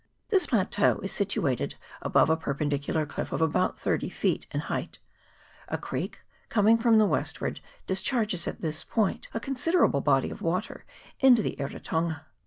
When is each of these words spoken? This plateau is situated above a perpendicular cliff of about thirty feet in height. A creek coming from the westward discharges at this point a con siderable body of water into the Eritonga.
This 0.29 0.47
plateau 0.47 0.97
is 1.01 1.11
situated 1.11 1.75
above 2.01 2.31
a 2.31 2.35
perpendicular 2.35 3.05
cliff 3.05 3.31
of 3.31 3.39
about 3.39 3.79
thirty 3.79 4.09
feet 4.09 4.47
in 4.49 4.61
height. 4.61 4.97
A 5.67 5.77
creek 5.77 6.17
coming 6.49 6.79
from 6.79 6.97
the 6.97 7.05
westward 7.05 7.59
discharges 7.85 8.47
at 8.47 8.61
this 8.61 8.83
point 8.83 9.27
a 9.35 9.39
con 9.39 9.53
siderable 9.53 10.03
body 10.03 10.31
of 10.31 10.41
water 10.41 10.85
into 11.19 11.43
the 11.43 11.55
Eritonga. 11.59 12.25